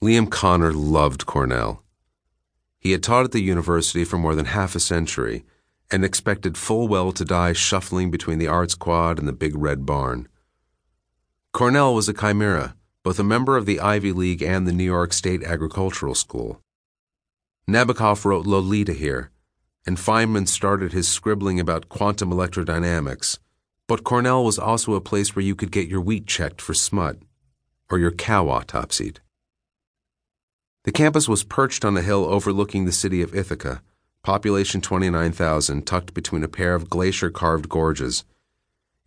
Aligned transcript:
Liam 0.00 0.30
Connor 0.30 0.72
loved 0.72 1.26
Cornell. 1.26 1.82
He 2.78 2.92
had 2.92 3.02
taught 3.02 3.24
at 3.24 3.32
the 3.32 3.42
university 3.42 4.04
for 4.04 4.16
more 4.16 4.36
than 4.36 4.46
half 4.46 4.76
a 4.76 4.80
century 4.80 5.44
and 5.90 6.04
expected 6.04 6.56
full 6.56 6.86
well 6.86 7.10
to 7.10 7.24
die 7.24 7.52
shuffling 7.52 8.08
between 8.08 8.38
the 8.38 8.46
arts 8.46 8.76
quad 8.76 9.18
and 9.18 9.26
the 9.26 9.32
big 9.32 9.56
red 9.56 9.84
barn. 9.84 10.28
Cornell 11.52 11.96
was 11.96 12.08
a 12.08 12.14
chimera, 12.14 12.76
both 13.02 13.18
a 13.18 13.24
member 13.24 13.56
of 13.56 13.66
the 13.66 13.80
Ivy 13.80 14.12
League 14.12 14.40
and 14.40 14.68
the 14.68 14.72
New 14.72 14.84
York 14.84 15.12
State 15.12 15.42
Agricultural 15.42 16.14
School. 16.14 16.62
Nabokov 17.68 18.24
wrote 18.24 18.46
Lolita 18.46 18.92
here, 18.92 19.32
and 19.84 19.96
Feynman 19.96 20.46
started 20.46 20.92
his 20.92 21.08
scribbling 21.08 21.58
about 21.58 21.88
quantum 21.88 22.30
electrodynamics, 22.30 23.38
but 23.88 24.04
Cornell 24.04 24.44
was 24.44 24.60
also 24.60 24.94
a 24.94 25.00
place 25.00 25.34
where 25.34 25.44
you 25.44 25.56
could 25.56 25.72
get 25.72 25.88
your 25.88 26.00
wheat 26.00 26.28
checked 26.28 26.60
for 26.60 26.72
smut, 26.72 27.16
or 27.90 27.98
your 27.98 28.12
cow 28.12 28.46
autopsied. 28.46 29.16
The 30.84 30.92
campus 30.92 31.28
was 31.28 31.44
perched 31.44 31.84
on 31.84 31.96
a 31.96 32.02
hill 32.02 32.24
overlooking 32.24 32.84
the 32.84 32.92
city 32.92 33.20
of 33.22 33.34
Ithaca, 33.34 33.82
population 34.22 34.80
29,000, 34.80 35.86
tucked 35.86 36.14
between 36.14 36.44
a 36.44 36.48
pair 36.48 36.74
of 36.74 36.90
glacier 36.90 37.30
carved 37.30 37.68
gorges. 37.68 38.24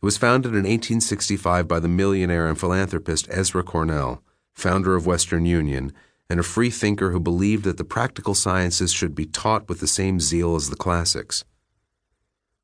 It 0.01 0.05
was 0.05 0.17
founded 0.17 0.51
in 0.51 0.63
1865 0.63 1.67
by 1.67 1.79
the 1.79 1.87
millionaire 1.87 2.47
and 2.47 2.59
philanthropist 2.59 3.27
Ezra 3.29 3.63
Cornell, 3.63 4.23
founder 4.53 4.95
of 4.95 5.05
Western 5.05 5.45
Union, 5.45 5.93
and 6.29 6.39
a 6.39 6.43
free 6.43 6.69
thinker 6.69 7.11
who 7.11 7.19
believed 7.19 7.63
that 7.65 7.77
the 7.77 7.83
practical 7.83 8.33
sciences 8.33 8.91
should 8.91 9.13
be 9.13 9.25
taught 9.25 9.67
with 9.67 9.79
the 9.79 9.87
same 9.87 10.19
zeal 10.19 10.55
as 10.55 10.69
the 10.69 10.75
classics. 10.75 11.43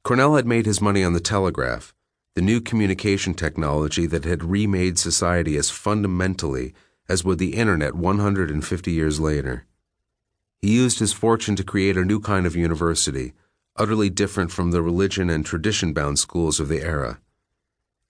Cornell 0.03 0.35
had 0.35 0.47
made 0.47 0.65
his 0.65 0.81
money 0.81 1.03
on 1.03 1.13
the 1.13 1.19
telegraph, 1.19 1.93
the 2.33 2.41
new 2.41 2.61
communication 2.61 3.33
technology 3.33 4.05
that 4.05 4.23
had 4.23 4.43
remade 4.43 4.97
society 4.97 5.57
as 5.57 5.69
fundamentally 5.69 6.73
as 7.09 7.23
would 7.23 7.39
the 7.39 7.55
internet 7.55 7.95
150 7.95 8.91
years 8.91 9.19
later. 9.19 9.65
He 10.59 10.73
used 10.73 10.99
his 10.99 11.13
fortune 11.13 11.55
to 11.55 11.63
create 11.63 11.97
a 11.97 12.05
new 12.05 12.19
kind 12.19 12.45
of 12.45 12.55
university, 12.55 13.33
utterly 13.75 14.09
different 14.09 14.51
from 14.51 14.71
the 14.71 14.81
religion 14.81 15.29
and 15.29 15.45
tradition 15.45 15.93
bound 15.93 16.19
schools 16.19 16.59
of 16.59 16.67
the 16.67 16.81
era. 16.81 17.19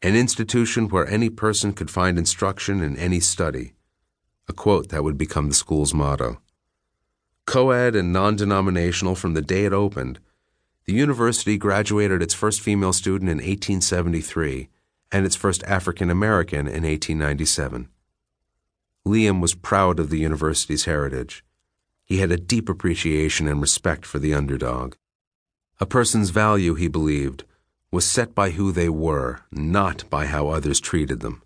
An 0.02 0.16
institution 0.16 0.88
where 0.88 1.08
any 1.08 1.30
person 1.30 1.74
could 1.74 1.92
find 1.92 2.18
instruction 2.18 2.82
in 2.82 2.96
any 2.98 3.20
study, 3.20 3.74
a 4.48 4.54
quote 4.54 4.90
that 4.90 5.04
would 5.04 5.18
become 5.18 5.50
the 5.50 5.56
school's 5.56 5.94
motto. 5.94 6.40
Co 7.46 7.72
ed 7.72 7.96
and 7.96 8.14
non 8.14 8.36
denominational 8.36 9.16
from 9.16 9.34
the 9.34 9.42
day 9.42 9.66
it 9.66 9.74
opened, 9.74 10.20
the 10.86 10.94
university 10.94 11.58
graduated 11.58 12.22
its 12.22 12.34
first 12.34 12.62
female 12.62 12.94
student 12.94 13.30
in 13.30 13.38
1873 13.38 14.70
and 15.12 15.26
its 15.26 15.36
first 15.36 15.64
African 15.64 16.10
American 16.10 16.62
in 16.62 16.84
1897. 16.84 17.90
Liam 19.08 19.42
was 19.42 19.56
proud 19.56 20.00
of 20.00 20.10
the 20.10 20.20
university's 20.20 20.86
heritage. 20.86 21.44
He 22.04 22.18
had 22.18 22.32
a 22.32 22.38
deep 22.38 22.70
appreciation 22.70 23.48
and 23.48 23.62
respect 23.62 24.06
for 24.06 24.20
the 24.20 24.34
underdog. 24.34 24.96
A 25.80 25.86
person's 25.86 26.30
value, 26.30 26.76
he 26.76 26.88
believed, 26.88 27.44
was 27.92 28.06
set 28.06 28.36
by 28.36 28.52
who 28.52 28.72
they 28.72 28.90
were, 28.90 29.42
not 29.52 30.10
by 30.10 30.26
how 30.26 30.50
others 30.50 30.80
treated 30.80 31.22
them. 31.22 31.42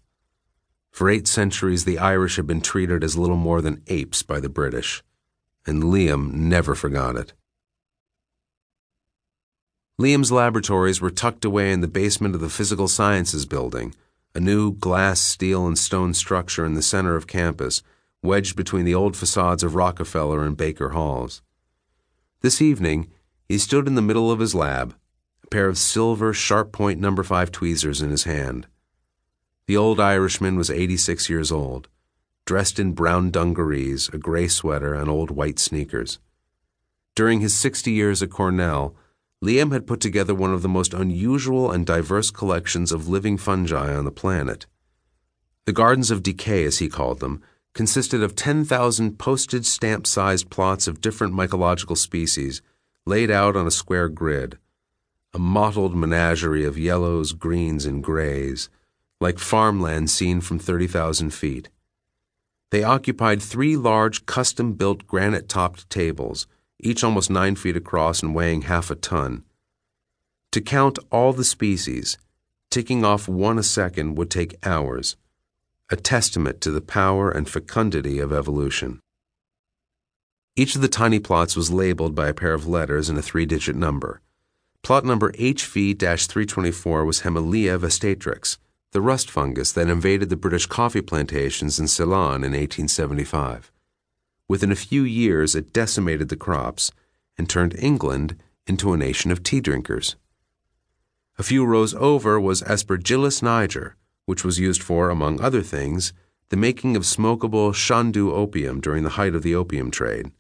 For 0.92 1.10
eight 1.10 1.28
centuries, 1.28 1.86
the 1.86 2.00
Irish 2.00 2.36
had 2.36 2.48
been 2.48 2.62
treated 2.62 3.04
as 3.04 3.18
little 3.18 3.38
more 3.38 3.62
than 3.62 3.84
apes 3.88 4.24
by 4.24 4.40
the 4.40 4.50
British, 4.50 5.04
and 5.66 5.84
Liam 5.84 6.34
never 6.34 6.76
forgot 6.76 7.16
it. 7.16 7.34
Liam's 10.00 10.32
laboratories 10.32 11.00
were 11.00 11.12
tucked 11.12 11.46
away 11.46 11.72
in 11.72 11.82
the 11.82 11.88
basement 11.88 12.34
of 12.34 12.42
the 12.42 12.50
Physical 12.50 12.88
Sciences 12.88 13.46
building, 13.46 13.94
a 14.34 14.40
new 14.40 14.72
glass, 14.72 15.20
steel, 15.20 15.68
and 15.68 15.78
stone 15.78 16.14
structure 16.14 16.66
in 16.66 16.74
the 16.74 16.82
center 16.82 17.16
of 17.16 17.28
campus, 17.28 17.84
wedged 18.24 18.56
between 18.56 18.86
the 18.86 18.96
old 18.96 19.16
facades 19.18 19.64
of 19.64 19.76
Rockefeller 19.76 20.44
and 20.46 20.56
Baker 20.56 20.90
Halls. 20.90 21.42
This 22.42 22.62
evening, 22.62 23.12
he 23.48 23.58
stood 23.58 23.88
in 23.88 23.96
the 23.96 24.02
middle 24.02 24.32
of 24.32 24.40
his 24.40 24.56
lab, 24.56 24.96
a 25.44 25.48
pair 25.48 25.68
of 25.68 25.78
silver 25.78 26.34
sharp 26.34 26.72
point 26.72 27.00
number 27.00 27.24
5 27.24 27.52
tweezers 27.52 28.02
in 28.02 28.10
his 28.10 28.24
hand. 28.24 28.68
The 29.68 29.78
old 29.78 30.00
Irishman 30.00 30.56
was 30.56 30.70
86 30.70 31.30
years 31.30 31.52
old, 31.52 31.90
dressed 32.46 32.80
in 32.80 32.94
brown 32.94 33.32
dungarees, 33.32 34.10
a 34.14 34.18
gray 34.18 34.48
sweater, 34.48 34.94
and 34.94 35.10
old 35.10 35.32
white 35.32 35.60
sneakers. 35.60 36.20
During 37.16 37.42
his 37.42 37.54
60 37.54 37.92
years 37.92 38.24
at 38.24 38.30
Cornell, 38.30 38.96
Liam 39.44 39.72
had 39.72 39.88
put 39.88 40.00
together 40.00 40.36
one 40.36 40.54
of 40.54 40.62
the 40.62 40.70
most 40.70 40.94
unusual 40.94 41.72
and 41.72 41.86
diverse 41.86 42.30
collections 42.30 42.92
of 42.92 43.08
living 43.08 43.38
fungi 43.38 43.94
on 43.94 44.06
the 44.06 44.12
planet. 44.12 44.68
The 45.66 45.74
Gardens 45.74 46.12
of 46.12 46.22
Decay, 46.22 46.64
as 46.64 46.78
he 46.78 46.90
called 46.90 47.20
them, 47.20 47.42
consisted 47.74 48.22
of 48.22 48.36
10,000 48.36 49.18
postage 49.18 49.66
stamp 49.66 50.06
sized 50.06 50.50
plots 50.50 50.88
of 50.88 51.02
different 51.02 51.34
mycological 51.34 51.98
species 51.98 52.62
laid 53.06 53.32
out 53.32 53.56
on 53.56 53.66
a 53.66 53.72
square 53.72 54.10
grid, 54.10 54.60
a 55.34 55.40
mottled 55.40 55.96
menagerie 55.96 56.66
of 56.66 56.78
yellows, 56.78 57.34
greens, 57.34 57.86
and 57.86 58.04
grays, 58.04 58.70
like 59.20 59.40
farmland 59.40 60.10
seen 60.10 60.42
from 60.42 60.60
30,000 60.60 61.32
feet. 61.32 61.70
They 62.70 62.84
occupied 62.84 63.42
three 63.42 63.76
large 63.76 64.26
custom 64.26 64.74
built 64.74 65.08
granite 65.08 65.50
topped 65.50 65.90
tables 65.90 66.48
each 66.82 67.04
almost 67.04 67.30
nine 67.30 67.56
feet 67.56 67.78
across 67.78 68.22
and 68.22 68.36
weighing 68.36 68.64
half 68.64 68.92
a 68.92 68.96
ton. 68.96 69.44
To 70.52 70.62
count 70.62 71.00
all 71.12 71.34
the 71.34 71.44
species, 71.44 72.18
ticking 72.70 73.06
off 73.06 73.28
one 73.28 73.58
a 73.58 73.64
second 73.64 74.16
would 74.16 74.30
take 74.30 74.58
hours, 74.66 75.16
a 75.90 75.96
testament 75.96 76.62
to 76.62 76.72
the 76.72 76.82
power 76.82 77.30
and 77.30 77.48
fecundity 77.48 78.20
of 78.20 78.34
evolution. 78.34 79.00
Each 80.56 80.76
of 80.76 80.82
the 80.82 80.88
tiny 80.88 81.20
plots 81.20 81.56
was 81.56 81.72
labeled 81.72 82.14
by 82.16 82.28
a 82.28 82.34
pair 82.34 82.54
of 82.54 82.68
letters 82.68 83.08
and 83.08 83.18
a 83.18 83.22
three 83.22 83.46
digit 83.46 83.76
number. 83.76 84.22
Plot 84.84 85.06
number 85.06 85.32
HV 85.34 85.98
324 85.98 87.06
was 87.06 87.22
Hemileia 87.22 87.80
vastatrix, 87.80 88.58
the 88.92 89.02
rust 89.02 89.30
fungus 89.32 89.72
that 89.72 89.90
invaded 89.90 90.30
the 90.30 90.36
British 90.36 90.66
coffee 90.66 91.02
plantations 91.02 91.80
in 91.80 91.88
Ceylon 91.88 92.44
in 92.44 92.52
1875. 92.52 93.72
Within 94.52 94.70
a 94.70 94.76
few 94.76 95.04
years, 95.04 95.56
it 95.56 95.72
decimated 95.72 96.28
the 96.28 96.36
crops 96.36 96.92
and 97.38 97.50
turned 97.50 97.74
England 97.80 98.36
into 98.68 98.92
a 98.92 98.98
nation 98.98 99.32
of 99.32 99.44
tea 99.44 99.62
drinkers. 99.62 100.18
A 101.40 101.44
few 101.44 101.64
rows 101.64 101.94
over 101.94 102.38
was 102.38 102.62
Aspergillus 102.64 103.42
niger, 103.42 103.96
which 104.26 104.44
was 104.44 104.60
used 104.60 104.84
for, 104.84 105.10
among 105.10 105.40
other 105.40 105.62
things, 105.62 106.12
the 106.50 106.58
making 106.58 106.98
of 106.98 107.04
smokable 107.04 107.74
chandu 107.74 108.34
opium 108.34 108.82
during 108.82 109.04
the 109.04 109.12
height 109.12 109.36
of 109.36 109.42
the 109.42 109.56
opium 109.56 109.90
trade. 109.90 110.34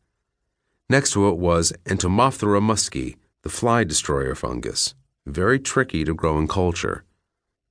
Next 0.90 1.14
to 1.14 1.30
it 1.30 1.38
was 1.38 1.72
Entomophthora 1.86 2.60
muscae, 2.62 3.16
the 3.44 3.50
fly 3.50 3.86
destroyer 3.86 4.36
fungus, 4.36 4.94
very 5.26 5.58
tricky 5.58 6.04
to 6.04 6.14
grow 6.14 6.38
in 6.38 6.50
culture. 6.50 7.06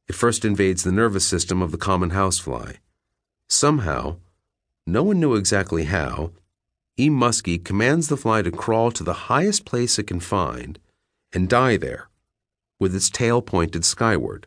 It 0.09 0.15
first 0.15 0.47
invades 0.47 0.84
the 0.84 0.91
nervous 0.91 1.27
system 1.27 1.61
of 1.61 1.71
the 1.71 1.77
common 1.77 2.11
housefly. 2.11 2.77
Somehow, 3.47 4.17
no 4.93 5.03
one 5.03 5.21
knew 5.21 5.34
exactly 5.34 5.84
how, 5.84 6.33
E. 6.99 7.09
muscae 7.09 7.65
commands 7.65 8.09
the 8.09 8.17
fly 8.17 8.43
to 8.43 8.51
crawl 8.51 8.91
to 8.91 9.05
the 9.05 9.31
highest 9.31 9.65
place 9.65 9.99
it 9.99 10.06
can 10.06 10.21
find 10.21 10.78
and 11.33 11.49
die 11.49 11.77
there, 11.77 12.09
with 12.78 12.95
its 12.95 13.09
tail 13.09 13.41
pointed 13.41 13.84
skyward. 13.84 14.47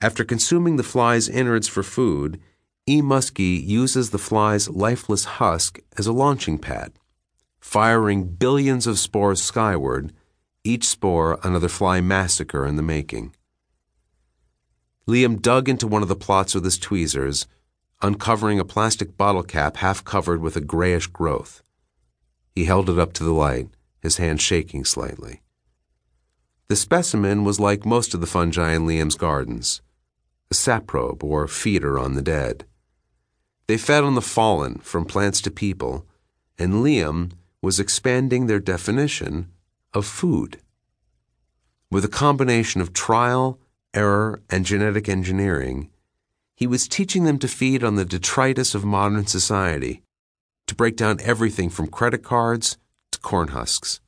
After 0.00 0.24
consuming 0.24 0.76
the 0.76 0.82
fly's 0.82 1.28
innards 1.28 1.68
for 1.68 1.82
food, 1.82 2.40
E. 2.86 3.00
muscae 3.00 3.64
uses 3.64 4.10
the 4.10 4.18
fly's 4.18 4.68
lifeless 4.68 5.24
husk 5.24 5.80
as 5.96 6.06
a 6.06 6.12
launching 6.12 6.58
pad, 6.58 6.92
firing 7.60 8.24
billions 8.24 8.86
of 8.86 8.98
spores 8.98 9.42
skyward, 9.42 10.12
each 10.64 10.84
spore 10.84 11.38
another 11.42 11.68
fly 11.68 12.00
massacre 12.00 12.66
in 12.66 12.76
the 12.76 12.82
making. 12.82 13.34
Liam 15.06 15.40
dug 15.40 15.68
into 15.68 15.86
one 15.86 16.02
of 16.02 16.08
the 16.08 16.16
plots 16.16 16.54
with 16.54 16.64
his 16.64 16.78
tweezers 16.78 17.46
uncovering 18.02 18.60
a 18.60 18.64
plastic 18.64 19.16
bottle 19.16 19.42
cap 19.42 19.78
half 19.78 20.04
covered 20.04 20.40
with 20.40 20.56
a 20.56 20.60
grayish 20.60 21.06
growth. 21.06 21.62
He 22.54 22.64
held 22.64 22.88
it 22.90 22.98
up 22.98 23.12
to 23.14 23.24
the 23.24 23.32
light, 23.32 23.68
his 24.00 24.18
hand 24.18 24.40
shaking 24.40 24.84
slightly. 24.84 25.42
The 26.68 26.76
specimen 26.76 27.44
was 27.44 27.60
like 27.60 27.86
most 27.86 28.14
of 28.14 28.20
the 28.20 28.26
fungi 28.26 28.74
in 28.74 28.86
Liam's 28.86 29.14
gardens 29.14 29.80
a 30.50 30.54
saprobe 30.54 31.24
or 31.24 31.48
feeder 31.48 31.98
on 31.98 32.14
the 32.14 32.22
dead. 32.22 32.64
They 33.66 33.76
fed 33.76 34.04
on 34.04 34.14
the 34.14 34.22
fallen 34.22 34.78
from 34.78 35.04
plants 35.04 35.40
to 35.40 35.50
people, 35.50 36.06
and 36.56 36.84
Liam 36.84 37.32
was 37.60 37.80
expanding 37.80 38.46
their 38.46 38.60
definition 38.60 39.50
of 39.92 40.06
food. 40.06 40.60
With 41.90 42.04
a 42.04 42.08
combination 42.08 42.80
of 42.80 42.92
trial, 42.92 43.58
error, 43.92 44.40
and 44.48 44.64
genetic 44.64 45.08
engineering, 45.08 45.90
he 46.56 46.66
was 46.66 46.88
teaching 46.88 47.24
them 47.24 47.38
to 47.38 47.48
feed 47.48 47.84
on 47.84 47.96
the 47.96 48.04
detritus 48.04 48.74
of 48.74 48.84
modern 48.84 49.26
society, 49.26 50.02
to 50.66 50.74
break 50.74 50.96
down 50.96 51.18
everything 51.22 51.68
from 51.68 51.86
credit 51.86 52.22
cards 52.22 52.78
to 53.12 53.18
corn 53.20 53.48
husks. 53.48 54.00